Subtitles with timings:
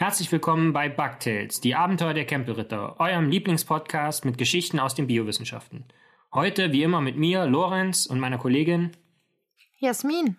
[0.00, 5.84] Herzlich willkommen bei Bugtails, die Abenteuer der Campelritter, eurem Lieblingspodcast mit Geschichten aus den Biowissenschaften.
[6.32, 8.92] Heute wie immer mit mir, Lorenz und meiner Kollegin
[9.76, 10.38] Jasmin.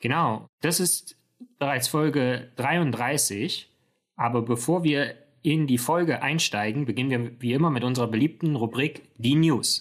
[0.00, 1.16] Genau, das ist
[1.60, 3.72] bereits Folge 33,
[4.16, 9.08] aber bevor wir in die Folge einsteigen, beginnen wir wie immer mit unserer beliebten Rubrik
[9.16, 9.80] Die News.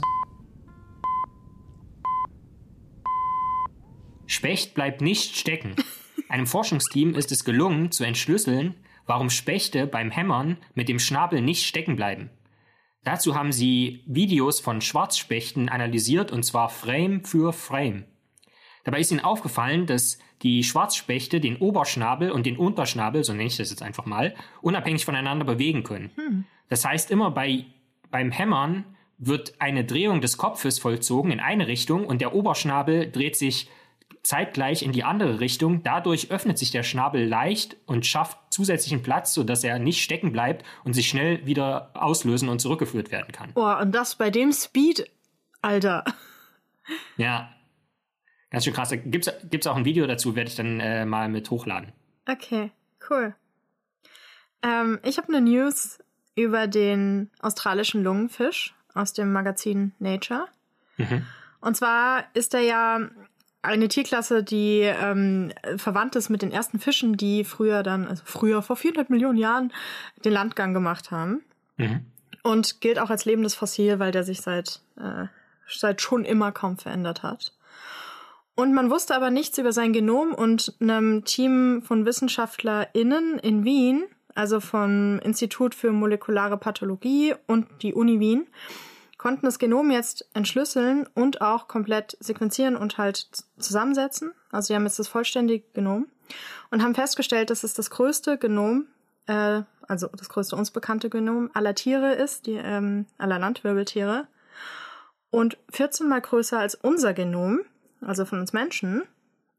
[4.28, 5.76] Specht bleibt nicht stecken.
[6.30, 8.76] Einem Forschungsteam ist es gelungen, zu entschlüsseln,
[9.06, 12.30] warum Spechte beim Hämmern mit dem Schnabel nicht stecken bleiben.
[13.04, 18.06] Dazu haben sie Videos von Schwarzspechten analysiert und zwar Frame für Frame.
[18.84, 23.58] Dabei ist ihnen aufgefallen, dass die Schwarzspechte den Oberschnabel und den Unterschnabel, so nenne ich
[23.58, 26.12] das jetzt einfach mal, unabhängig voneinander bewegen können.
[26.16, 26.46] Hm.
[26.70, 27.66] Das heißt, immer bei,
[28.10, 28.86] beim Hämmern
[29.18, 33.70] wird eine Drehung des Kopfes vollzogen in eine Richtung und der Oberschnabel dreht sich
[34.26, 35.84] zeitgleich in die andere Richtung.
[35.84, 40.66] Dadurch öffnet sich der Schnabel leicht und schafft zusätzlichen Platz, sodass er nicht stecken bleibt
[40.84, 43.54] und sich schnell wieder auslösen und zurückgeführt werden kann.
[43.54, 45.10] Boah, und das bei dem Speed,
[45.62, 46.04] Alter.
[47.18, 47.50] Ja,
[48.52, 48.92] ganz schön krass.
[48.92, 51.94] Gibt es auch ein Video dazu, werde ich dann äh, mal mit hochladen.
[52.28, 52.70] Okay,
[53.10, 53.34] cool.
[54.62, 55.98] Ähm, ich habe eine News
[56.36, 60.46] über den australischen Lungenfisch aus dem Magazin Nature.
[60.98, 61.26] Mhm.
[61.60, 63.10] Und zwar ist er ja
[63.66, 68.62] eine Tierklasse, die ähm, verwandt ist mit den ersten Fischen, die früher dann, also früher
[68.62, 69.74] vor 400 Millionen Jahren,
[70.24, 71.44] den Landgang gemacht haben.
[71.78, 72.06] Mhm.
[72.44, 75.26] Und gilt auch als lebendes Fossil, weil der sich seit, äh,
[75.68, 77.54] seit schon immer kaum verändert hat.
[78.56, 84.06] Und man wusste aber nichts über sein Genom und einem Team von WissenschaftlerInnen in Wien,
[84.34, 88.48] also vom Institut für molekulare Pathologie und die Uni Wien,
[89.26, 93.28] konnten das Genom jetzt entschlüsseln und auch komplett sequenzieren und halt
[93.58, 94.34] zusammensetzen.
[94.52, 96.06] Also sie haben jetzt das vollständige Genom
[96.70, 98.86] und haben festgestellt, dass es das größte Genom,
[99.26, 104.28] äh, also das größte uns bekannte Genom aller Tiere ist, die ähm, aller Landwirbeltiere
[105.32, 107.62] und 14 mal größer als unser Genom,
[108.02, 109.02] also von uns Menschen.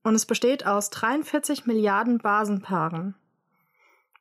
[0.05, 3.17] Und es besteht aus 43 Milliarden Basenpaaren.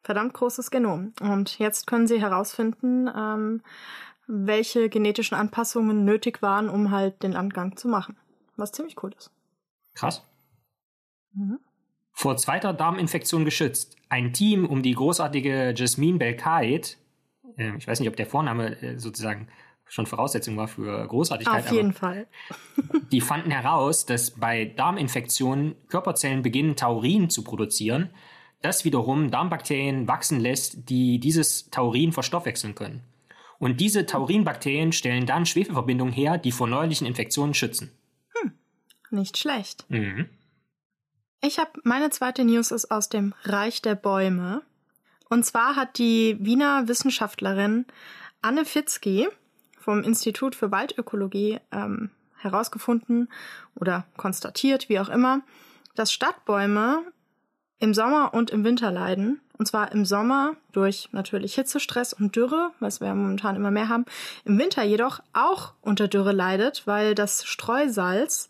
[0.01, 1.13] Verdammt großes Genom.
[1.21, 3.61] Und jetzt können sie herausfinden, ähm,
[4.27, 8.17] welche genetischen Anpassungen nötig waren, um halt den Landgang zu machen.
[8.55, 9.31] Was ziemlich cool ist.
[9.93, 10.23] Krass.
[11.33, 11.59] Mhm.
[12.11, 13.97] Vor zweiter Darminfektion geschützt.
[14.09, 16.97] Ein Team um die großartige Jasmine Belkait,
[17.57, 19.47] äh, ich weiß nicht, ob der Vorname äh, sozusagen
[19.87, 21.65] schon Voraussetzung war für Großartigkeit.
[21.65, 22.27] Auf jeden Fall.
[23.11, 28.09] die fanden heraus, dass bei Darminfektionen Körperzellen beginnen, Taurin zu produzieren,
[28.61, 33.03] das wiederum Darmbakterien wachsen lässt, die dieses Taurin verstoffwechseln können.
[33.59, 37.91] Und diese Taurinbakterien stellen dann Schwefelverbindungen her, die vor neuerlichen Infektionen schützen.
[38.33, 38.53] Hm,
[39.11, 39.85] nicht schlecht.
[39.89, 40.29] Mhm.
[41.41, 44.61] Ich habe meine zweite News ist aus dem Reich der Bäume.
[45.29, 47.85] Und zwar hat die Wiener Wissenschaftlerin
[48.41, 49.27] Anne Fitzky
[49.79, 53.29] vom Institut für Waldökologie ähm, herausgefunden
[53.75, 55.41] oder konstatiert, wie auch immer,
[55.95, 57.03] dass Stadtbäume
[57.79, 59.41] im Sommer und im Winter leiden.
[59.57, 64.05] Und zwar im Sommer durch natürlich Hitzestress und Dürre, was wir momentan immer mehr haben.
[64.43, 68.49] Im Winter jedoch auch unter Dürre leidet, weil das Streusalz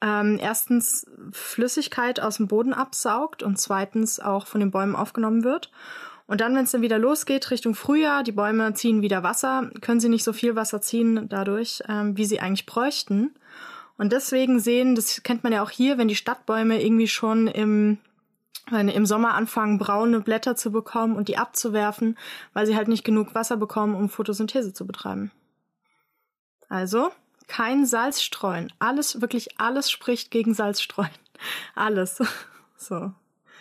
[0.00, 5.70] ähm, erstens Flüssigkeit aus dem Boden absaugt und zweitens auch von den Bäumen aufgenommen wird.
[6.26, 10.00] Und dann, wenn es dann wieder losgeht Richtung Frühjahr, die Bäume ziehen wieder Wasser, können
[10.00, 13.34] sie nicht so viel Wasser ziehen dadurch, ähm, wie sie eigentlich bräuchten.
[13.98, 17.98] Und deswegen sehen, das kennt man ja auch hier, wenn die Stadtbäume irgendwie schon im
[18.70, 22.16] im Sommer anfangen, braune Blätter zu bekommen und die abzuwerfen,
[22.52, 25.30] weil sie halt nicht genug Wasser bekommen, um Photosynthese zu betreiben.
[26.68, 27.10] Also
[27.48, 28.72] kein Salz streuen.
[28.78, 31.10] Alles, wirklich alles spricht gegen Salz streuen.
[31.74, 32.22] Alles.
[32.76, 33.12] so.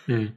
[0.05, 0.33] Hm.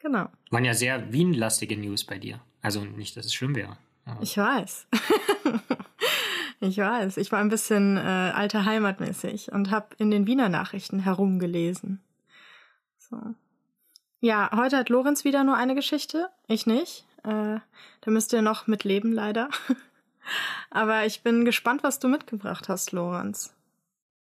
[0.00, 0.28] Genau.
[0.50, 2.40] Waren ja sehr Wien-lastige News bei dir.
[2.62, 3.76] Also nicht, dass es schlimm wäre.
[4.22, 4.86] Ich weiß.
[6.60, 7.18] ich weiß.
[7.18, 12.00] Ich war ein bisschen äh, alter Heimatmäßig und habe in den Wiener Nachrichten herumgelesen.
[12.96, 13.34] So.
[14.20, 17.04] Ja, heute hat Lorenz wieder nur eine Geschichte, ich nicht.
[17.24, 17.60] Äh,
[18.00, 19.48] da müsst ihr noch mitleben, leider.
[20.70, 23.54] Aber ich bin gespannt, was du mitgebracht hast, Lorenz.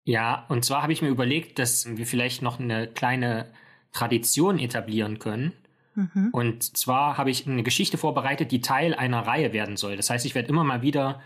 [0.03, 3.51] Ja, und zwar habe ich mir überlegt, dass wir vielleicht noch eine kleine
[3.91, 5.53] Tradition etablieren können.
[5.95, 6.29] Mhm.
[6.31, 9.95] Und zwar habe ich eine Geschichte vorbereitet, die Teil einer Reihe werden soll.
[9.95, 11.21] Das heißt, ich werde immer mal wieder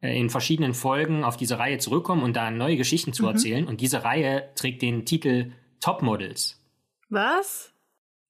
[0.00, 3.28] äh, in verschiedenen Folgen auf diese Reihe zurückkommen und da neue Geschichten zu mhm.
[3.28, 3.66] erzählen.
[3.66, 6.60] Und diese Reihe trägt den Titel Top Models.
[7.10, 7.73] Was?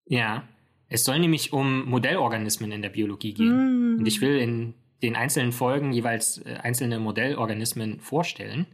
[0.06, 0.48] Ja,
[0.88, 3.94] es soll nämlich um Modellorganismen in der Biologie gehen.
[3.94, 3.98] Mm.
[3.98, 8.66] Und ich will in den einzelnen Folgen jeweils äh, einzelne Modellorganismen vorstellen.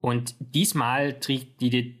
[0.00, 1.98] Und diesmal trägt die,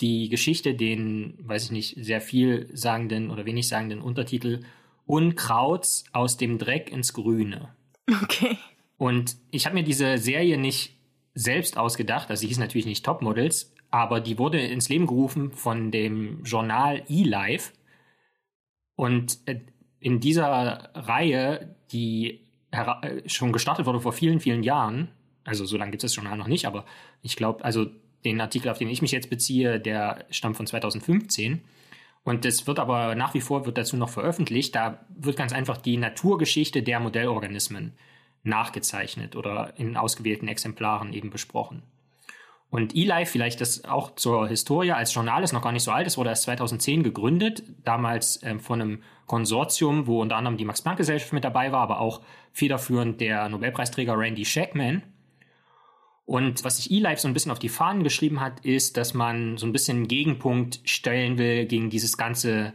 [0.00, 4.60] die Geschichte den, weiß ich nicht, sehr viel sagenden oder wenig sagenden Untertitel
[5.04, 7.74] Unkrauts aus dem Dreck ins Grüne.
[8.22, 8.56] Okay.
[8.96, 10.96] Und ich habe mir diese Serie nicht
[11.34, 15.90] selbst ausgedacht, also sie hieß natürlich nicht Topmodels, aber die wurde ins Leben gerufen von
[15.90, 17.72] dem Journal eLife.
[18.96, 19.60] Und äh,
[20.00, 22.40] in dieser Reihe, die
[22.70, 25.08] äh, schon gestartet wurde vor vielen, vielen Jahren,
[25.44, 26.84] also so lange gibt es das Journal noch nicht, aber
[27.22, 27.86] ich glaube, also
[28.24, 31.62] den Artikel, auf den ich mich jetzt beziehe, der stammt von 2015.
[32.24, 34.74] Und es wird aber nach wie vor wird dazu noch veröffentlicht.
[34.76, 37.94] Da wird ganz einfach die Naturgeschichte der Modellorganismen
[38.44, 41.82] nachgezeichnet oder in ausgewählten Exemplaren eben besprochen.
[42.72, 46.06] Und eLife, vielleicht das auch zur Historie, als Journal ist noch gar nicht so alt,
[46.06, 51.34] es wurde erst 2010 gegründet, damals ähm, von einem Konsortium, wo unter anderem die Max-Planck-Gesellschaft
[51.34, 55.02] mit dabei war, aber auch federführend der Nobelpreisträger Randy Shackman.
[56.24, 59.58] Und was sich eLife so ein bisschen auf die Fahnen geschrieben hat, ist, dass man
[59.58, 62.72] so ein bisschen einen Gegenpunkt stellen will gegen dieses ganze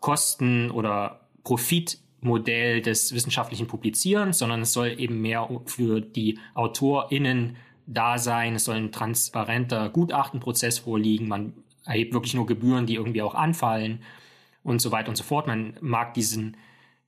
[0.00, 7.56] Kosten- oder Profitmodell des wissenschaftlichen Publizierens, sondern es soll eben mehr für die AutorInnen
[7.92, 8.54] da sein.
[8.54, 11.28] Es soll ein transparenter Gutachtenprozess vorliegen.
[11.28, 11.52] Man
[11.84, 14.00] erhebt wirklich nur Gebühren, die irgendwie auch anfallen
[14.62, 15.46] und so weiter und so fort.
[15.46, 16.56] Man mag diesen,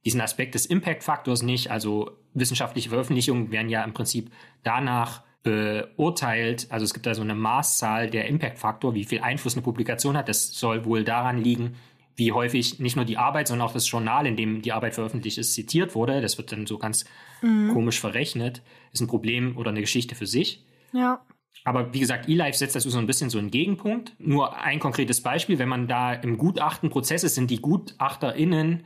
[0.04, 1.70] diesen Aspekt des Impact-Faktors nicht.
[1.70, 4.30] Also wissenschaftliche Veröffentlichungen werden ja im Prinzip
[4.62, 9.62] danach beurteilt, also es gibt da so eine Maßzahl der Impact-Faktor, wie viel Einfluss eine
[9.62, 10.28] Publikation hat.
[10.28, 11.74] Das soll wohl daran liegen,
[12.14, 15.38] wie häufig nicht nur die Arbeit, sondern auch das Journal, in dem die Arbeit veröffentlicht
[15.38, 16.20] ist, zitiert wurde.
[16.20, 17.04] Das wird dann so ganz
[17.40, 17.72] mhm.
[17.72, 18.62] komisch verrechnet.
[18.92, 20.64] Ist ein Problem oder eine Geschichte für sich.
[20.92, 21.24] Ja.
[21.64, 24.14] Aber wie gesagt, eLife setzt dazu so ein bisschen so einen Gegenpunkt.
[24.18, 28.84] Nur ein konkretes Beispiel, wenn man da im Gutachtenprozess ist, sind die GutachterInnen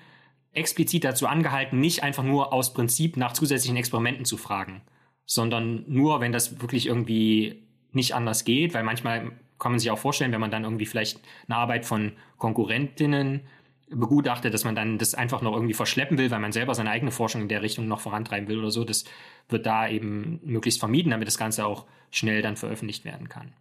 [0.53, 4.83] explizit dazu angehalten, nicht einfach nur aus Prinzip nach zusätzlichen Experimenten zu fragen
[5.27, 9.99] sondern nur, wenn das wirklich irgendwie nicht anders geht, weil manchmal kann man sich auch
[9.99, 13.41] vorstellen, wenn man dann irgendwie vielleicht eine Arbeit von Konkurrentinnen
[13.89, 17.13] begutachtet, dass man dann das einfach noch irgendwie verschleppen will, weil man selber seine eigene
[17.13, 18.85] Forschung in der Richtung noch vorantreiben will oder so.
[18.85, 19.05] Das
[19.49, 23.53] wird da eben möglichst vermieden, damit das Ganze auch schnell dann veröffentlicht werden kann.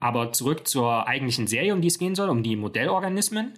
[0.00, 3.52] Aber zurück zur eigentlichen Serie, um die es gehen soll, um die Modellorganismen.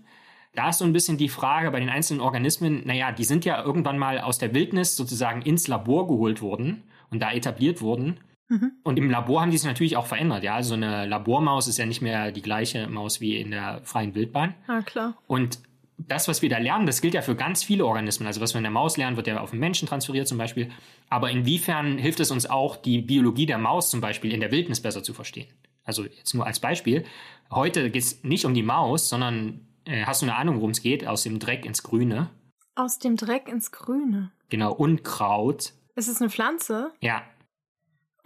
[0.54, 3.62] Da ist so ein bisschen die Frage bei den einzelnen Organismen, naja, die sind ja
[3.62, 8.20] irgendwann mal aus der Wildnis sozusagen ins Labor geholt worden und da etabliert wurden.
[8.48, 8.72] Mhm.
[8.84, 10.44] Und im Labor haben die sich natürlich auch verändert.
[10.44, 14.14] Ja, also eine Labormaus ist ja nicht mehr die gleiche Maus wie in der freien
[14.14, 14.54] Wildbahn.
[14.66, 15.14] Ah, klar.
[15.26, 15.58] Und
[15.98, 18.26] das, was wir da lernen, das gilt ja für ganz viele Organismen.
[18.26, 20.70] Also was wir in der Maus lernen, wird ja auf den Menschen transferiert zum Beispiel.
[21.08, 24.80] Aber inwiefern hilft es uns auch, die Biologie der Maus zum Beispiel in der Wildnis
[24.80, 25.48] besser zu verstehen?
[25.84, 27.04] Also jetzt nur als Beispiel.
[27.50, 30.82] Heute geht es nicht um die Maus, sondern äh, hast du eine Ahnung, worum es
[30.82, 31.06] geht?
[31.06, 32.30] Aus dem Dreck ins Grüne.
[32.74, 34.32] Aus dem Dreck ins Grüne.
[34.48, 36.92] Genau, Unkraut ist es eine Pflanze?
[37.00, 37.22] Ja.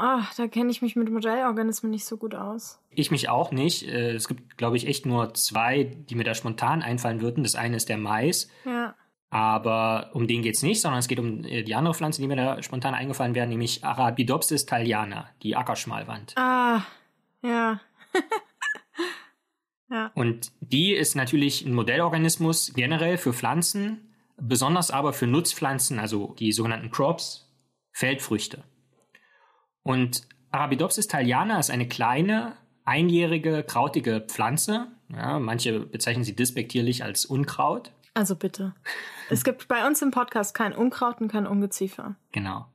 [0.02, 2.80] Ach, da kenne ich mich mit Modellorganismen nicht so gut aus.
[2.88, 3.86] Ich mich auch nicht.
[3.86, 7.42] Äh, es gibt, glaube ich, echt nur zwei, die mir da spontan einfallen würden.
[7.42, 8.48] Das eine ist der Mais.
[8.64, 8.94] Ja.
[9.28, 12.28] Aber um den geht es nicht, sondern es geht um äh, die andere Pflanze, die
[12.28, 16.32] mir da spontan eingefallen wäre, nämlich Arabidopsis thaliana, die Ackerschmalwand.
[16.36, 16.80] Ah,
[17.42, 17.80] ja.
[19.90, 20.10] ja.
[20.14, 26.52] Und die ist natürlich ein Modellorganismus generell für Pflanzen, besonders aber für Nutzpflanzen, also die
[26.52, 27.52] sogenannten Crops,
[27.92, 28.64] Feldfrüchte.
[29.82, 34.88] Und Arabidopsis thaliana ist eine kleine, einjährige, krautige Pflanze.
[35.08, 37.92] Ja, manche bezeichnen sie despektierlich als Unkraut.
[38.14, 38.74] Also bitte.
[39.30, 42.16] es gibt bei uns im Podcast kein Unkraut und kein Ungeziefer.
[42.32, 42.66] Genau.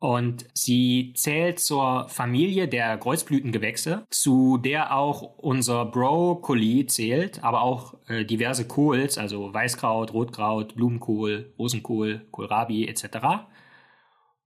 [0.00, 7.94] Und sie zählt zur Familie der Kreuzblütengewächse, zu der auch unser Brokkoli zählt, aber auch
[8.08, 13.04] äh, diverse Kohls, also Weißkraut, Rotkraut, Blumenkohl, Rosenkohl, Kohlrabi etc.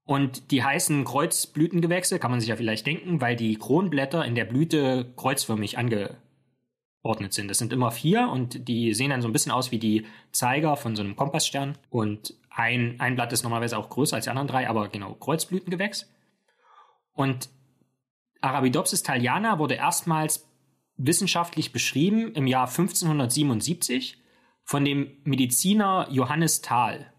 [0.05, 4.45] Und die heißen Kreuzblütengewächse, kann man sich ja vielleicht denken, weil die Kronblätter in der
[4.45, 7.49] Blüte kreuzförmig angeordnet sind.
[7.49, 10.77] Das sind immer vier und die sehen dann so ein bisschen aus wie die Zeiger
[10.77, 11.79] von so einem Kompassstern.
[11.89, 16.11] Und ein, ein Blatt ist normalerweise auch größer als die anderen drei, aber genau, Kreuzblütengewächs.
[17.15, 17.49] Und
[18.43, 20.47] Arabidopsis thaliana wurde erstmals
[20.97, 24.23] wissenschaftlich beschrieben im Jahr 1577
[24.65, 27.13] von dem Mediziner Johannes Thal.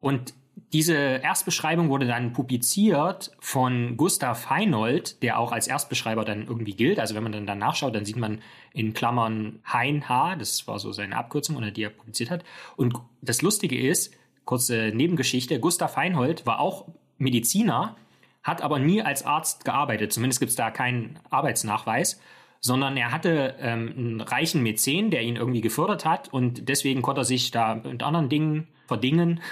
[0.00, 0.34] Und
[0.72, 7.00] diese Erstbeschreibung wurde dann publiziert von Gustav Heinold, der auch als Erstbeschreiber dann irgendwie gilt.
[7.00, 8.42] Also wenn man dann da nachschaut, dann sieht man
[8.74, 12.44] in Klammern Hein H., das war so seine Abkürzung, unter die er publiziert hat.
[12.76, 17.96] Und das Lustige ist, kurze Nebengeschichte, Gustav Heinold war auch Mediziner,
[18.42, 20.12] hat aber nie als Arzt gearbeitet.
[20.12, 22.20] Zumindest gibt es da keinen Arbeitsnachweis
[22.60, 27.22] sondern er hatte ähm, einen reichen Mäzen, der ihn irgendwie gefördert hat und deswegen konnte
[27.22, 29.40] er sich da mit anderen Dingen verdingen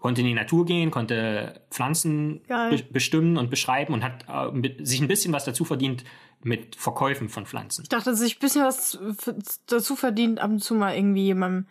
[0.00, 5.00] konnte in die Natur gehen, konnte Pflanzen be bestimmen und beschreiben und hat äh, sich
[5.00, 6.04] ein bisschen was dazu verdient
[6.42, 7.82] mit Verkäufen von Pflanzen.
[7.82, 8.98] Ich dachte, sich ein bisschen was
[9.66, 11.66] dazu verdient, ab und zu mal irgendwie jemandem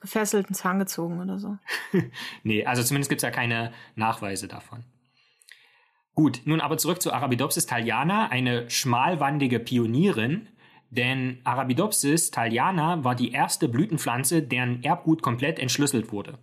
[0.00, 1.58] gefesselten Zahn gezogen oder so.
[2.42, 4.84] nee, also zumindest gibt es ja keine Nachweise davon.
[6.14, 10.48] Gut, nun aber zurück zu Arabidopsis thaliana, eine schmalwandige Pionierin,
[10.90, 16.38] denn Arabidopsis thaliana war die erste Blütenpflanze, deren Erbgut komplett entschlüsselt wurde.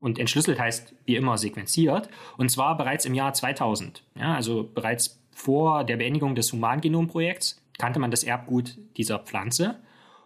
[0.00, 4.04] Und entschlüsselt heißt wie immer sequenziert, und zwar bereits im Jahr 2000.
[4.16, 9.80] Ja, also bereits vor der Beendigung des Humangenomprojekts kannte man das Erbgut dieser Pflanze.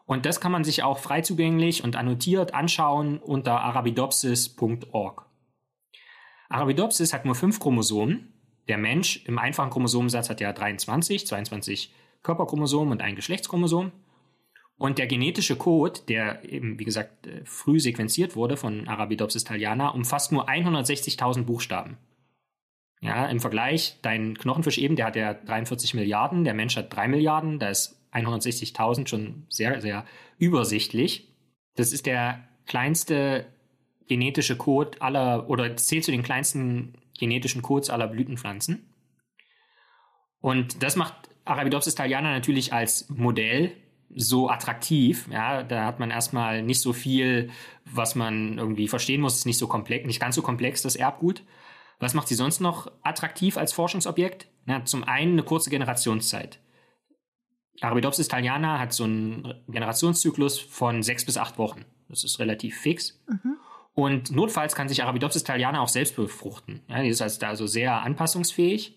[0.06, 5.26] Und das kann man sich auch frei zugänglich und annotiert anschauen unter arabidopsis.org.
[6.48, 8.32] Arabidopsis hat nur fünf Chromosomen.
[8.68, 13.92] Der Mensch im einfachen Chromosomensatz hat ja 23, 22 Körperchromosomen und ein Geschlechtschromosom.
[14.76, 19.88] Und der genetische Code, der eben, wie gesagt, äh, früh sequenziert wurde von Arabidopsis thaliana,
[19.88, 21.98] umfasst nur 160.000 Buchstaben.
[23.00, 27.08] Ja, im Vergleich, dein Knochenfisch eben, der hat ja 43 Milliarden, der Mensch hat 3
[27.08, 30.04] Milliarden, da ist 160.000 schon sehr, sehr
[30.38, 31.28] übersichtlich.
[31.74, 33.46] Das ist der kleinste
[34.08, 38.94] genetische Code aller, oder zählt zu den kleinsten genetischen Codes aller Blütenpflanzen.
[40.40, 43.72] Und das macht Arabidopsis thaliana natürlich als Modell
[44.14, 45.28] so attraktiv.
[45.30, 47.50] Ja, da hat man erstmal nicht so viel,
[47.84, 51.42] was man irgendwie verstehen muss, ist nicht so komplex, nicht ganz so komplex, das Erbgut.
[51.98, 54.48] Was macht sie sonst noch attraktiv als Forschungsobjekt?
[54.66, 56.60] Na, zum einen eine kurze Generationszeit.
[57.80, 61.84] Arabidopsis thaliana hat so einen Generationszyklus von sechs bis acht Wochen.
[62.08, 63.20] Das ist relativ fix.
[63.28, 63.57] Mhm.
[63.98, 66.82] Und notfalls kann sich Arabidopsis thaliana auch selbst befruchten.
[66.86, 68.96] Ja, die ist also, also sehr anpassungsfähig.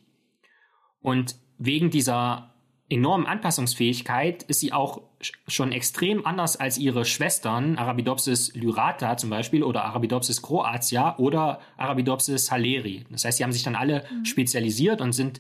[1.02, 2.54] Und wegen dieser
[2.88, 5.02] enormen Anpassungsfähigkeit ist sie auch
[5.48, 12.52] schon extrem anders als ihre Schwestern Arabidopsis lyrata zum Beispiel oder Arabidopsis croatia oder Arabidopsis
[12.52, 13.04] haleri.
[13.10, 14.26] Das heißt, sie haben sich dann alle mhm.
[14.26, 15.40] spezialisiert und sind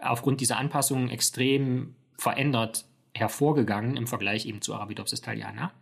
[0.00, 5.72] aufgrund dieser Anpassungen extrem verändert hervorgegangen im Vergleich eben zu Arabidopsis thaliana.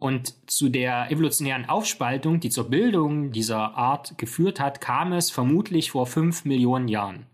[0.00, 5.90] Und zu der evolutionären Aufspaltung, die zur Bildung dieser Art geführt hat, kam es vermutlich
[5.90, 7.26] vor fünf Millionen Jahren.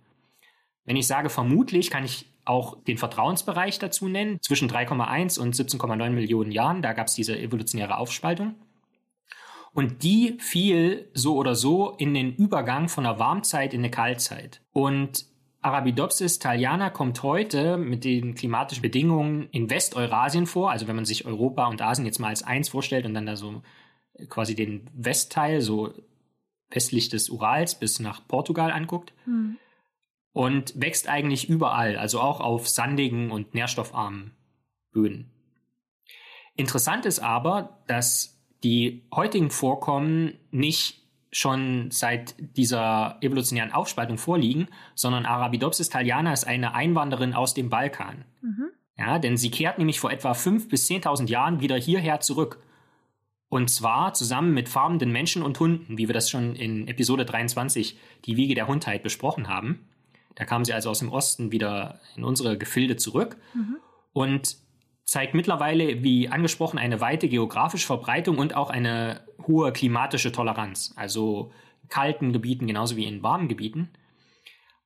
[0.85, 6.11] Wenn ich sage vermutlich, kann ich auch den Vertrauensbereich dazu nennen, zwischen 3,1 und 17,9
[6.11, 8.57] Millionen Jahren, da gab es diese evolutionäre Aufspaltung.
[9.73, 14.61] Und die fiel so oder so in den Übergang von der Warmzeit in eine Kaltzeit.
[14.73, 15.27] Und
[15.67, 20.71] Arabidopsis thaliana kommt heute mit den klimatischen Bedingungen in Westeurasien vor.
[20.71, 23.35] Also wenn man sich Europa und Asien jetzt mal als eins vorstellt und dann da
[23.35, 23.63] so
[24.29, 25.93] quasi den Westteil, so
[26.71, 29.13] westlich des Urals bis nach Portugal anguckt.
[29.27, 29.59] Mhm.
[30.33, 34.37] Und wächst eigentlich überall, also auch auf sandigen und nährstoffarmen
[34.93, 35.33] Böden.
[36.55, 41.06] Interessant ist aber, dass die heutigen Vorkommen nicht
[41.37, 48.25] schon seit dieser evolutionären Aufspaltung vorliegen, sondern Arabidopsis thaliana ist eine Einwanderin aus dem Balkan.
[48.41, 48.71] Mhm.
[48.97, 52.63] Ja, denn sie kehrt nämlich vor etwa 5.000 bis 10.000 Jahren wieder hierher zurück.
[53.51, 57.99] Und zwar zusammen mit farmenden Menschen und Hunden, wie wir das schon in Episode 23,
[58.25, 59.87] die Wiege der Hundheit, besprochen haben.
[60.37, 63.37] Da kam sie also aus dem Osten wieder in unsere Gefilde zurück.
[63.53, 63.77] Mhm.
[64.15, 64.57] Und
[65.07, 70.93] zeigt mittlerweile, wie angesprochen, eine weite geografische Verbreitung und auch eine hohe klimatische Toleranz.
[70.97, 73.91] Also in kalten Gebieten genauso wie in warmen Gebieten.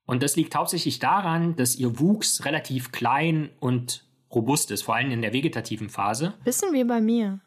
[0.04, 5.10] Und das liegt hauptsächlich daran, dass ihr Wuchs relativ klein und robust ist, vor allem
[5.10, 6.34] in der vegetativen Phase.
[6.44, 7.40] Bisschen wie bei mir.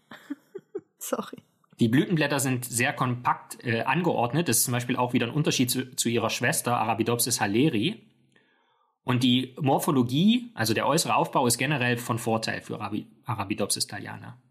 [0.98, 1.38] Sorry.
[1.80, 4.48] Die Blütenblätter sind sehr kompakt äh, angeordnet.
[4.48, 8.02] Das ist zum Beispiel auch wieder ein Unterschied zu, zu ihrer Schwester Arabidopsis haleri.
[9.04, 12.80] Und die Morphologie, also der äußere Aufbau, ist generell von Vorteil für
[13.26, 14.42] Arabidopsis thaliana.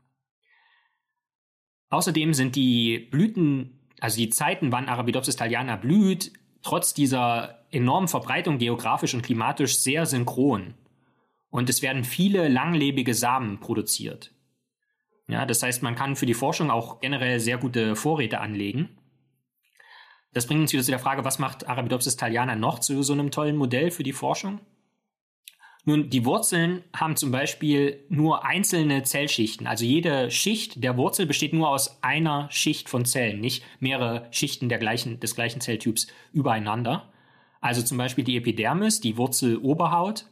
[1.89, 6.33] Außerdem sind die Blüten, also die Zeiten, wann Arabidopsis thaliana blüht,
[6.63, 10.75] trotz dieser enormen Verbreitung geografisch und klimatisch sehr synchron.
[11.51, 14.33] Und es werden viele langlebige Samen produziert.
[15.29, 18.99] Ja, das heißt, man kann für die Forschung auch generell sehr gute Vorräte anlegen.
[20.33, 23.31] Das bringt uns wieder zu der Frage, was macht Arabidopsis thaliana noch zu so einem
[23.31, 24.61] tollen Modell für die Forschung?
[25.85, 29.67] Nun, die Wurzeln haben zum Beispiel nur einzelne Zellschichten.
[29.67, 34.69] Also jede Schicht der Wurzel besteht nur aus einer Schicht von Zellen, nicht mehrere Schichten
[34.69, 37.13] gleichen, des gleichen Zelltyps übereinander.
[37.61, 40.27] Also zum Beispiel die Epidermis, die Wurzeloberhaut,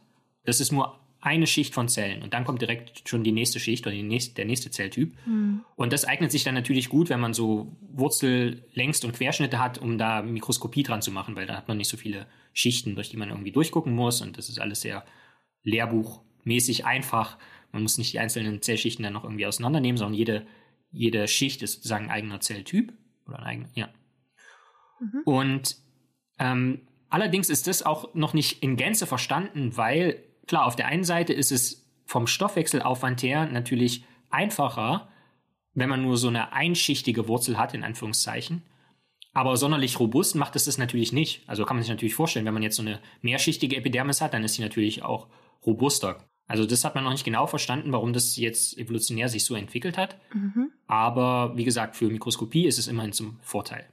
[0.45, 3.85] das ist nur eine Schicht von Zellen und dann kommt direkt schon die nächste Schicht
[3.85, 5.15] oder nächste, der nächste Zelltyp.
[5.27, 5.63] Mhm.
[5.75, 9.99] Und das eignet sich dann natürlich gut, wenn man so Wurzellängst- und Querschnitte hat, um
[9.99, 13.17] da Mikroskopie dran zu machen, weil da hat man nicht so viele Schichten, durch die
[13.17, 15.05] man irgendwie durchgucken muss und das ist alles sehr
[15.63, 17.37] lehrbuchmäßig einfach.
[17.71, 20.47] Man muss nicht die einzelnen Zellschichten dann noch irgendwie auseinandernehmen, sondern jede,
[20.91, 22.93] jede Schicht ist sozusagen ein eigener Zelltyp
[23.27, 23.89] oder ein eigener, ja.
[24.99, 25.21] Mhm.
[25.25, 25.77] Und
[26.39, 31.05] ähm, allerdings ist das auch noch nicht in Gänze verstanden, weil Klar, auf der einen
[31.05, 35.07] Seite ist es vom Stoffwechselaufwand her natürlich einfacher,
[35.73, 38.61] wenn man nur so eine einschichtige Wurzel hat, in Anführungszeichen.
[39.31, 41.47] Aber sonderlich robust macht es das natürlich nicht.
[41.47, 44.43] Also kann man sich natürlich vorstellen, wenn man jetzt so eine mehrschichtige Epidermis hat, dann
[44.43, 45.29] ist sie natürlich auch
[45.65, 46.27] robuster.
[46.47, 49.97] Also das hat man noch nicht genau verstanden, warum das jetzt evolutionär sich so entwickelt
[49.97, 50.19] hat.
[50.33, 50.73] Mhm.
[50.85, 53.87] Aber wie gesagt, für Mikroskopie ist es immerhin zum Vorteil.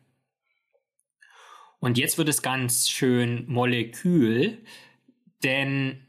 [1.78, 4.58] Und jetzt wird es ganz schön molekül,
[5.44, 6.02] denn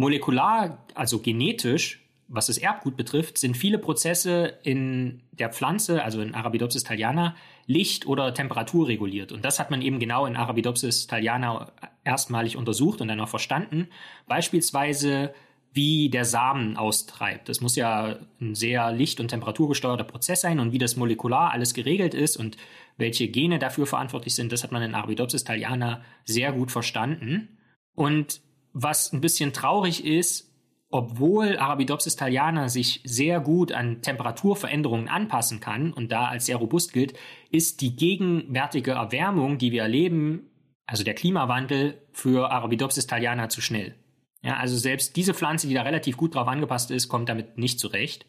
[0.00, 6.34] molekular, also genetisch, was das Erbgut betrifft, sind viele Prozesse in der Pflanze, also in
[6.34, 9.30] Arabidopsis thaliana, Licht- oder Temperatur reguliert.
[9.30, 11.70] Und das hat man eben genau in Arabidopsis thaliana
[12.02, 13.88] erstmalig untersucht und dann auch verstanden.
[14.26, 15.34] Beispielsweise
[15.72, 17.48] wie der Samen austreibt.
[17.48, 21.74] Das muss ja ein sehr licht- und temperaturgesteuerter Prozess sein und wie das molekular alles
[21.74, 22.56] geregelt ist und
[22.96, 27.58] welche Gene dafür verantwortlich sind, das hat man in Arabidopsis thaliana sehr gut verstanden.
[27.94, 28.40] Und
[28.72, 30.50] was ein bisschen traurig ist,
[30.90, 36.92] obwohl Arabidopsis thaliana sich sehr gut an Temperaturveränderungen anpassen kann und da als sehr robust
[36.92, 37.16] gilt,
[37.50, 40.50] ist die gegenwärtige Erwärmung, die wir erleben,
[40.86, 43.94] also der Klimawandel für Arabidopsis thaliana zu schnell.
[44.42, 47.78] Ja, also selbst diese Pflanze, die da relativ gut drauf angepasst ist, kommt damit nicht
[47.78, 48.26] zurecht,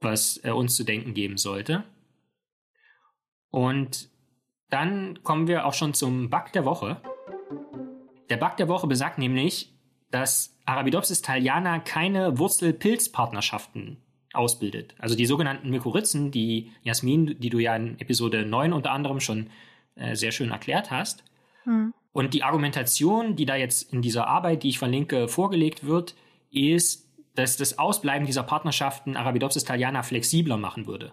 [0.00, 1.84] was äh, uns zu denken geben sollte.
[3.50, 4.08] Und
[4.70, 7.00] dann kommen wir auch schon zum Bug der Woche.
[8.30, 9.72] Der Bug der Woche besagt nämlich,
[10.10, 13.98] dass Arabidopsis thaliana keine Wurzel-Pilz-Partnerschaften
[14.32, 14.94] ausbildet.
[14.98, 19.50] Also die sogenannten Mykorrhizen, die Jasmin, die du ja in Episode 9 unter anderem schon
[19.96, 21.24] äh, sehr schön erklärt hast.
[21.64, 21.92] Hm.
[22.12, 26.14] Und die Argumentation, die da jetzt in dieser Arbeit, die ich verlinke, vorgelegt wird,
[26.50, 31.12] ist, dass das Ausbleiben dieser Partnerschaften Arabidopsis thaliana flexibler machen würde.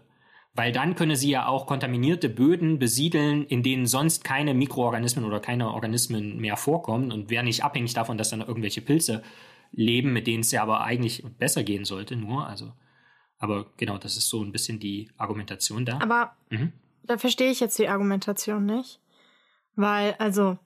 [0.53, 5.39] Weil dann könne sie ja auch kontaminierte Böden besiedeln, in denen sonst keine Mikroorganismen oder
[5.39, 9.23] keine Organismen mehr vorkommen und wäre nicht abhängig davon, dass dann irgendwelche Pilze
[9.71, 12.47] leben, mit denen es ja aber eigentlich besser gehen sollte, nur.
[12.47, 12.73] Also,
[13.37, 15.99] aber genau, das ist so ein bisschen die Argumentation da.
[16.01, 16.73] Aber mhm.
[17.03, 18.99] da verstehe ich jetzt die Argumentation nicht.
[19.75, 20.57] Weil, also,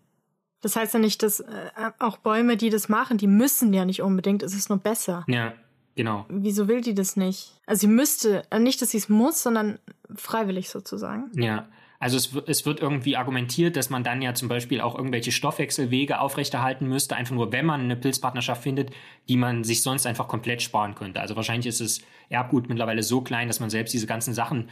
[0.61, 1.69] das heißt ja nicht, dass äh,
[1.99, 5.23] auch Bäume, die das machen, die müssen ja nicht unbedingt, es ist nur besser.
[5.27, 5.53] Ja,
[5.95, 6.25] genau.
[6.29, 7.51] Wieso will die das nicht?
[7.65, 9.79] Also sie müsste, äh, nicht, dass sie es muss, sondern
[10.15, 11.31] freiwillig sozusagen.
[11.35, 11.67] Ja.
[11.99, 16.19] Also es, es wird irgendwie argumentiert, dass man dann ja zum Beispiel auch irgendwelche Stoffwechselwege
[16.19, 18.91] aufrechterhalten müsste, einfach nur, wenn man eine Pilzpartnerschaft findet,
[19.29, 21.21] die man sich sonst einfach komplett sparen könnte.
[21.21, 24.69] Also wahrscheinlich ist das Erbgut mittlerweile so klein, dass man selbst diese ganzen Sachen,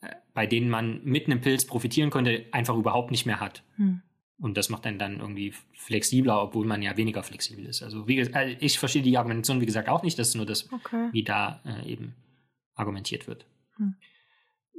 [0.00, 3.62] äh, bei denen man mit einem Pilz profitieren könnte, einfach überhaupt nicht mehr hat.
[3.76, 4.02] Hm.
[4.40, 7.82] Und das macht dann dann irgendwie flexibler, obwohl man ja weniger flexibel ist.
[7.82, 10.18] Also wie, äh, ich verstehe die Argumentation, wie gesagt, auch nicht.
[10.18, 11.10] Das ist nur das, okay.
[11.12, 12.14] wie da äh, eben
[12.74, 13.44] argumentiert wird.
[13.76, 13.96] Hm.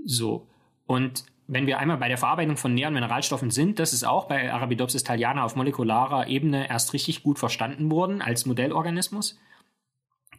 [0.03, 0.47] So.
[0.87, 4.51] Und wenn wir einmal bei der Verarbeitung von näheren Mineralstoffen sind, das ist auch bei
[4.51, 9.37] Arabidopsis thaliana auf molekularer Ebene erst richtig gut verstanden worden als Modellorganismus.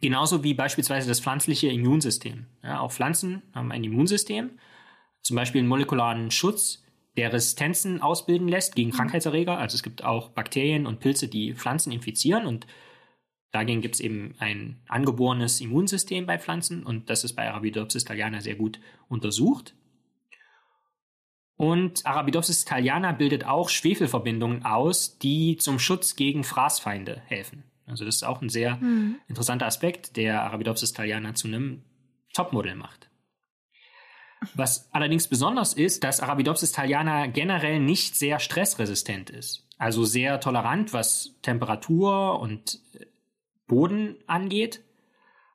[0.01, 2.47] Genauso wie beispielsweise das pflanzliche Immunsystem.
[2.61, 4.59] Ja, auch Pflanzen haben ein Immunsystem,
[5.21, 6.82] zum Beispiel einen molekularen Schutz
[7.17, 8.95] der Resistenzen ausbilden lässt gegen mhm.
[8.95, 9.57] Krankheitserreger.
[9.57, 12.67] Also es gibt auch Bakterien und Pilze, die Pflanzen infizieren und
[13.51, 18.41] dagegen gibt es eben ein angeborenes Immunsystem bei Pflanzen und das ist bei Arabidopsis thaliana
[18.41, 19.75] sehr gut untersucht.
[21.55, 27.63] Und Arabidopsis thaliana bildet auch Schwefelverbindungen aus, die zum Schutz gegen Fraßfeinde helfen.
[27.85, 29.17] Also das ist auch ein sehr mhm.
[29.27, 31.83] interessanter Aspekt, der Arabidopsis thaliana zu einem
[32.33, 33.09] Topmodell macht.
[34.55, 39.67] Was allerdings besonders ist, dass Arabidopsis thaliana generell nicht sehr stressresistent ist.
[39.77, 43.05] Also sehr tolerant, was Temperatur und äh,
[43.67, 44.81] Boden angeht.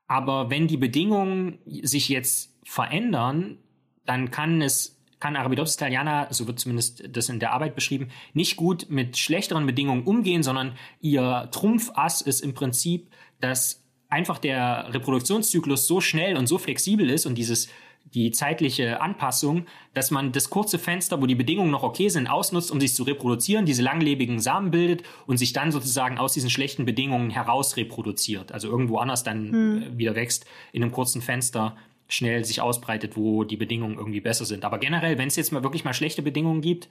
[0.06, 3.58] Aber wenn die Bedingungen sich jetzt verändern,
[4.04, 8.56] dann kann es kann Arabidopsis thaliana, so wird zumindest das in der Arbeit beschrieben, nicht
[8.56, 15.86] gut mit schlechteren Bedingungen umgehen, sondern ihr Trumpfass ist im Prinzip, dass einfach der Reproduktionszyklus
[15.86, 17.68] so schnell und so flexibel ist und dieses
[18.14, 22.70] die zeitliche Anpassung, dass man das kurze Fenster, wo die Bedingungen noch okay sind, ausnutzt,
[22.70, 26.84] um sich zu reproduzieren, diese langlebigen Samen bildet und sich dann sozusagen aus diesen schlechten
[26.84, 28.52] Bedingungen heraus reproduziert.
[28.52, 29.98] Also irgendwo anders dann hm.
[29.98, 31.76] wieder wächst, in einem kurzen Fenster
[32.08, 34.64] schnell sich ausbreitet, wo die Bedingungen irgendwie besser sind.
[34.64, 36.88] Aber generell, wenn es jetzt mal wirklich mal schlechte Bedingungen gibt,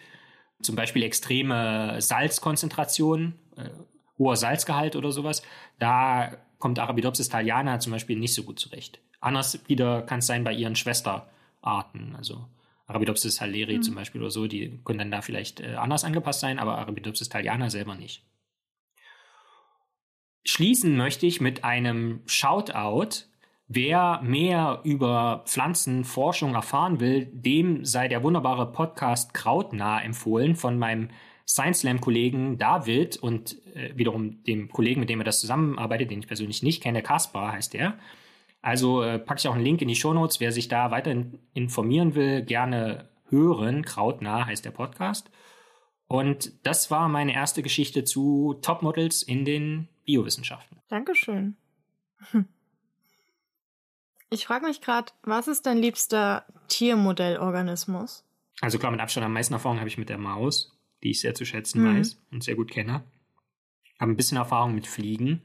[0.61, 3.69] zum Beispiel extreme Salzkonzentration, äh,
[4.19, 5.41] hoher Salzgehalt oder sowas,
[5.79, 8.99] da kommt Arabidopsis thaliana zum Beispiel nicht so gut zurecht.
[9.19, 12.45] Anders wieder kann es sein bei ihren Schwesterarten, also
[12.87, 13.83] Arabidopsis haleri mhm.
[13.83, 17.29] zum Beispiel oder so, die können dann da vielleicht äh, anders angepasst sein, aber Arabidopsis
[17.29, 18.23] thaliana selber nicht.
[20.45, 23.25] Schließen möchte ich mit einem Shoutout.
[23.67, 31.09] Wer mehr über Pflanzenforschung erfahren will, dem sei der wunderbare Podcast Krautnah empfohlen von meinem
[31.45, 36.19] Science Slam Kollegen David und äh, wiederum dem Kollegen, mit dem er das zusammenarbeitet, den
[36.19, 37.97] ich persönlich nicht kenne, Kaspar heißt der.
[38.61, 40.39] Also äh, packe ich auch einen Link in die Shownotes.
[40.39, 41.13] Wer sich da weiter
[41.53, 43.83] informieren will, gerne hören.
[43.83, 45.29] Krautnah heißt der Podcast.
[46.07, 50.79] Und das war meine erste Geschichte zu Topmodels in den Biowissenschaften.
[50.87, 51.57] Dankeschön.
[52.31, 52.45] Hm.
[54.29, 58.25] Ich frage mich gerade, was ist dein liebster Tiermodellorganismus?
[58.59, 61.33] Also klar, mit Abstand am meisten Erfahrung habe ich mit der Maus, die ich sehr
[61.33, 61.97] zu schätzen mhm.
[61.97, 63.05] weiß und sehr gut kenne.
[63.99, 65.43] Habe ein bisschen Erfahrung mit Fliegen,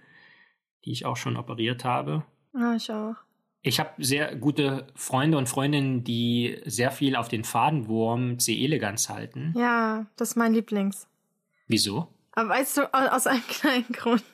[0.85, 2.25] die ich auch schon operiert habe.
[2.55, 3.17] Ja, ich auch.
[3.63, 8.65] Ich habe sehr gute Freunde und Freundinnen, die sehr viel auf den Fadenwurm C.
[8.65, 9.55] elegans halten.
[9.57, 11.07] Ja, das ist mein Lieblings.
[11.69, 12.09] Wieso?
[12.33, 14.25] Aber weißt du, aus einem kleinen Grund.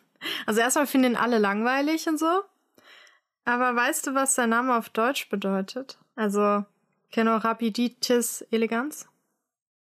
[0.47, 2.43] Also erstmal finden ihn alle langweilig und so.
[3.45, 5.99] Aber weißt du, was sein Name auf Deutsch bedeutet?
[6.17, 6.65] Also
[7.13, 9.07] Kenorapiditis elegans?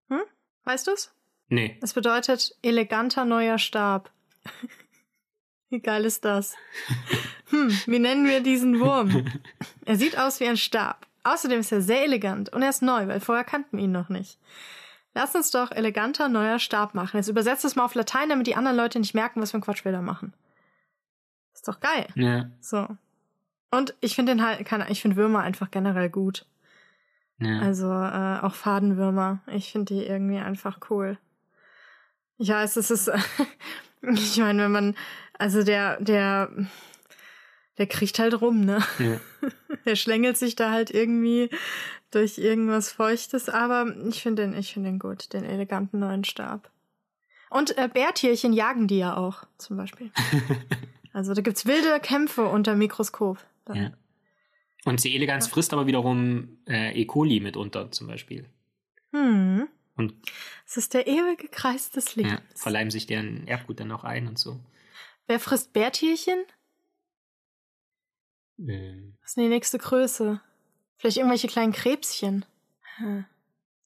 [0.10, 0.22] Hm?
[0.64, 1.14] Weißt du's?
[1.50, 1.78] Nee.
[1.82, 4.12] Es bedeutet eleganter neuer Stab.
[5.70, 6.56] Wie geil ist das?
[7.52, 9.26] Hm, wie nennen wir diesen Wurm?
[9.86, 11.06] Er sieht aus wie ein Stab.
[11.24, 14.10] Außerdem ist er sehr elegant und er ist neu, weil vorher kannten wir ihn noch
[14.10, 14.40] nicht.
[15.14, 17.18] Lass uns doch eleganter neuer Stab machen.
[17.18, 19.62] Jetzt übersetzt es mal auf Latein, damit die anderen Leute nicht merken, was für ein
[19.62, 20.34] Quatsch wir da machen.
[21.54, 22.08] Ist doch geil.
[22.16, 22.50] Ja.
[22.62, 22.88] So.
[23.72, 26.46] Und ich finde den halt, kann, ich finde Würmer einfach generell gut.
[27.40, 27.60] Ja.
[27.60, 29.40] Also äh, auch Fadenwürmer.
[29.48, 31.18] Ich finde die irgendwie einfach cool.
[32.38, 33.12] Ich weiß, es ist,
[34.02, 34.96] ich meine, wenn man,
[35.38, 36.50] also der, der,
[37.78, 38.84] der kriegt halt rum, ne?
[39.00, 39.20] Ja.
[39.86, 41.50] der schlängelt sich da halt irgendwie
[42.12, 46.72] durch irgendwas Feuchtes, aber ich finde den, ich finde den gut, den eleganten neuen Stab.
[47.50, 50.12] Und äh, Bärtierchen jagen die ja auch, zum Beispiel.
[51.14, 53.38] also da gibt's wilde Kämpfe unter Mikroskop.
[53.74, 53.92] Ja.
[54.86, 55.14] Und C.
[55.16, 55.54] elegans ja.
[55.54, 57.06] frisst aber wiederum äh, E.
[57.06, 58.46] coli mitunter zum Beispiel.
[59.12, 59.68] Hm.
[59.96, 60.14] Und
[60.66, 62.34] es ist der ewige Kreis des Lebens.
[62.34, 64.60] Ja, verleiben sich deren Erbgut dann auch ein und so.
[65.28, 66.44] Wer frisst Bärtierchen?
[68.68, 69.14] Ähm.
[69.22, 70.42] Was ist denn die nächste Größe?
[70.98, 72.46] Vielleicht irgendwelche kleinen Krebschen.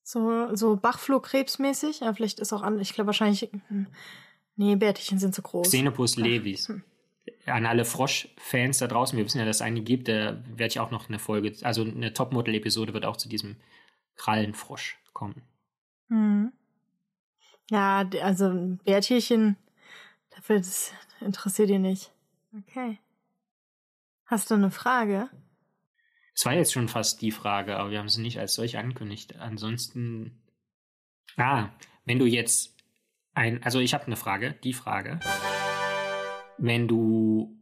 [0.04, 2.02] So, so Bachflohkrebsmäßig?
[2.02, 2.80] Ja, vielleicht ist auch an.
[2.80, 3.50] Ich glaube wahrscheinlich.
[3.68, 3.88] Hm.
[4.58, 5.68] Nee, Bärtierchen sind zu groß.
[5.68, 6.68] Xenopus levis.
[6.68, 6.84] Hm
[7.46, 10.80] an alle Frosch-Fans da draußen, wir wissen ja, dass es einige gibt, da werde ich
[10.80, 13.58] auch noch eine Folge, also eine Topmodel-Episode wird auch zu diesem
[14.16, 15.42] Krallenfrosch kommen.
[16.10, 16.52] Hm.
[17.70, 19.58] Ja, also Bärtierchen,
[20.32, 22.12] dafür das interessiert ihr nicht.
[22.58, 23.00] Okay.
[24.26, 25.30] Hast du eine Frage?
[26.34, 29.38] Es war jetzt schon fast die Frage, aber wir haben sie nicht als solch angekündigt.
[29.38, 30.42] Ansonsten.
[31.38, 31.70] Ah,
[32.06, 32.76] wenn du jetzt
[33.34, 33.64] ein.
[33.64, 35.20] Also ich habe eine Frage, die Frage
[36.58, 37.58] wenn du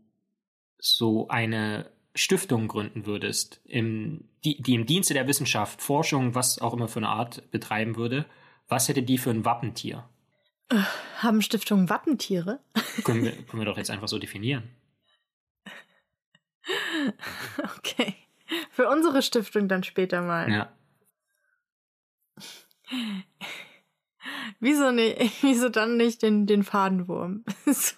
[0.77, 6.73] so eine Stiftung gründen würdest, im, die, die im Dienste der Wissenschaft, Forschung, was auch
[6.73, 8.25] immer für eine Art betreiben würde,
[8.67, 10.07] was hätte die für ein Wappentier?
[10.69, 10.81] Äh,
[11.19, 12.59] haben Stiftungen Wappentiere?
[13.03, 14.69] können, wir, können wir doch jetzt einfach so definieren.
[17.77, 18.15] Okay.
[18.71, 20.51] Für unsere Stiftung dann später mal.
[20.51, 20.73] Ja.
[24.59, 27.43] Wieso nicht, wieso dann nicht den, den Fadenwurm?
[27.65, 27.95] so,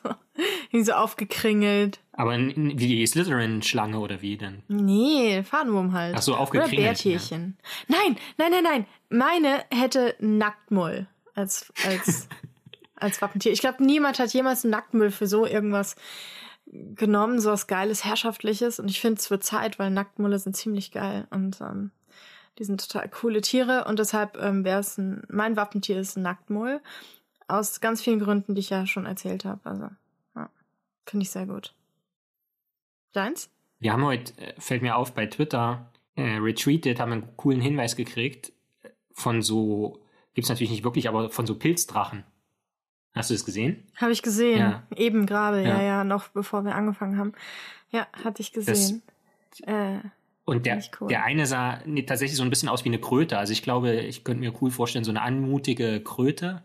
[0.72, 2.00] wie so aufgekringelt.
[2.14, 4.64] Aber wie die Slytherin-Schlange oder wie denn?
[4.68, 6.16] Nee, Fadenwurm halt.
[6.18, 6.80] Ach so, aufgekringelt.
[6.80, 7.58] Oder Bärtierchen.
[7.88, 7.98] Ja.
[7.98, 8.86] Nein, nein, nein, nein.
[9.10, 12.28] Meine hätte Nacktmull als, als,
[12.96, 13.52] als Wappentier.
[13.52, 15.96] Ich glaube, niemand hat jemals einen Nacktmull für so irgendwas
[16.96, 18.80] genommen, so was Geiles, Herrschaftliches.
[18.80, 21.28] Und ich finde es wird Zeit, weil Nacktmulle sind ziemlich geil.
[21.30, 21.92] Und ähm,
[22.58, 26.24] die sind total coole Tiere und deshalb ähm, wäre es ein, mein Wappentier ist ein
[26.24, 26.82] Nacktmull.
[27.48, 29.60] Aus ganz vielen Gründen, die ich ja schon erzählt habe.
[29.66, 29.90] Also,
[30.36, 30.50] ja,
[31.06, 31.74] finde ich sehr gut.
[33.12, 33.50] Deins?
[33.80, 37.96] Wir haben heute, äh, fällt mir auf, bei Twitter äh, retweetet, haben einen coolen Hinweis
[37.96, 38.54] gekriegt
[39.12, 40.02] von so,
[40.34, 42.24] gibt's natürlich nicht wirklich, aber von so Pilzdrachen.
[43.16, 43.84] Hast du das gesehen?
[43.96, 44.60] Habe ich gesehen.
[44.60, 44.84] Ja.
[44.96, 45.78] Eben gerade, ja.
[45.78, 47.34] ja, ja, noch bevor wir angefangen haben.
[47.90, 49.02] Ja, hatte ich gesehen.
[49.52, 50.00] Das, äh,
[50.44, 51.08] und der, cool.
[51.08, 53.38] der eine sah nee, tatsächlich so ein bisschen aus wie eine Kröte.
[53.38, 56.62] Also ich glaube, ich könnte mir cool vorstellen, so eine anmutige Kröte.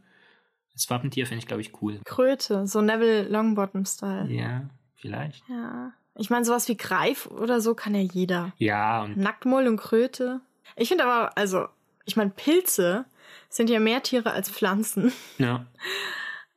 [0.74, 2.00] Das Wappentier finde ich, glaube ich, cool.
[2.04, 4.30] Kröte, so Neville Longbottom-Style.
[4.30, 4.62] Ja,
[4.96, 5.44] vielleicht.
[5.48, 5.92] Ja.
[6.16, 8.52] Ich meine, sowas wie Greif oder so kann ja jeder.
[8.58, 9.04] Ja.
[9.04, 10.40] Und Nacktmull und Kröte.
[10.76, 11.66] Ich finde aber, also,
[12.04, 13.06] ich meine, Pilze
[13.48, 15.12] sind ja mehr Tiere als Pflanzen.
[15.38, 15.66] Ja.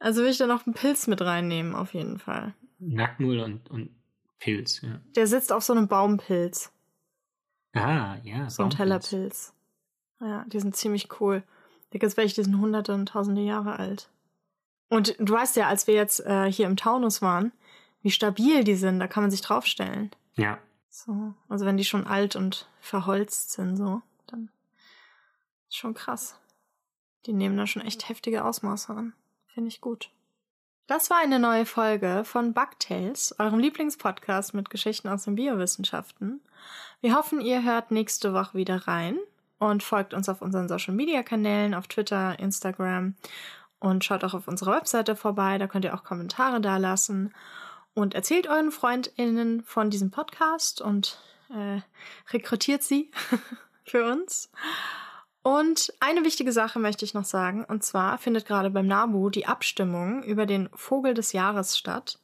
[0.03, 2.53] Also will ich da noch einen Pilz mit reinnehmen, auf jeden Fall.
[2.79, 3.89] Nacktmull und, und
[4.37, 4.99] Pilz, ja.
[5.15, 6.73] Der sitzt auf so einem Baumpilz.
[7.71, 8.49] Ah, ja.
[8.49, 9.53] So ein Tellerpilz.
[10.19, 11.41] Ja, die sind ziemlich cool.
[11.91, 14.09] Da gibt's welche, die sind hunderte und tausende Jahre alt.
[14.89, 17.53] Und du weißt ja, als wir jetzt äh, hier im Taunus waren,
[18.01, 20.11] wie stabil die sind, da kann man sich draufstellen.
[20.35, 20.57] Ja.
[20.89, 24.49] So, also wenn die schon alt und verholzt sind, so, dann
[25.69, 26.37] ist schon krass.
[27.25, 29.13] Die nehmen da schon echt heftige Ausmaße an.
[29.53, 30.09] Finde ich gut.
[30.87, 36.41] Das war eine neue Folge von Bugtails, eurem Lieblingspodcast mit Geschichten aus den Biowissenschaften.
[37.01, 39.19] Wir hoffen, ihr hört nächste Woche wieder rein
[39.59, 43.15] und folgt uns auf unseren Social Media Kanälen, auf Twitter, Instagram
[43.79, 45.57] und schaut auch auf unserer Webseite vorbei.
[45.57, 47.33] Da könnt ihr auch Kommentare dalassen
[47.93, 51.81] und erzählt euren FreundInnen von diesem Podcast und äh,
[52.31, 53.11] rekrutiert sie
[53.85, 54.49] für uns.
[55.43, 59.45] Und eine wichtige Sache möchte ich noch sagen, und zwar findet gerade beim NABU die
[59.45, 62.17] Abstimmung über den Vogel des Jahres statt.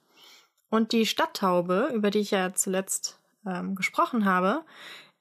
[0.70, 4.64] Und die Stadttaube, über die ich ja zuletzt ähm, gesprochen habe,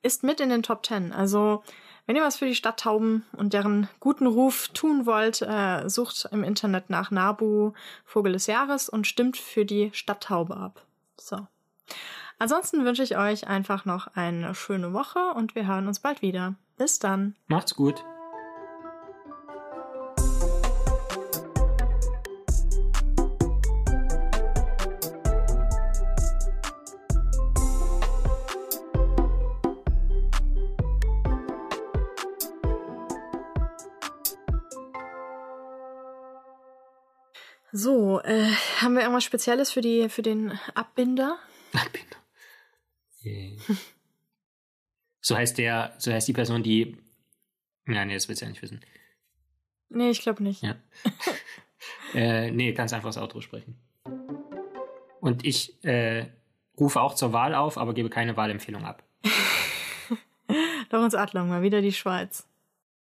[0.02, 1.12] ist mit in den Top Ten.
[1.12, 1.64] Also
[2.06, 6.44] wenn ihr was für die Stadttauben und deren guten Ruf tun wollt, äh, sucht im
[6.44, 7.72] Internet nach Nabu
[8.04, 10.82] Vogel des Jahres und stimmt für die Stadttaube ab.
[11.18, 11.46] So.
[12.40, 16.54] Ansonsten wünsche ich euch einfach noch eine schöne Woche und wir hören uns bald wieder.
[16.76, 17.34] Bis dann.
[17.48, 18.04] Macht's gut.
[37.70, 41.32] So, äh, haben wir irgendwas Spezielles für, die, für den Abbinder?
[41.32, 41.47] Abbinder.
[43.24, 43.56] Yeah.
[45.20, 46.96] So heißt der, so heißt die Person, die.
[47.84, 48.80] Nein, nee, das willst du ja nicht wissen.
[49.90, 50.62] Nee, ich glaube nicht.
[50.62, 50.76] Ja.
[52.14, 53.78] äh, nee, ganz einfach das Outro sprechen.
[55.20, 56.26] Und ich äh,
[56.78, 59.02] rufe auch zur Wahl auf, aber gebe keine Wahlempfehlung ab.
[60.90, 62.47] Lorenz Adlung, mal wieder die Schweiz.